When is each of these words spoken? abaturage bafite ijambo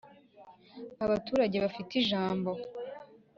abaturage 1.05 1.55
bafite 1.65 1.91
ijambo 2.01 2.51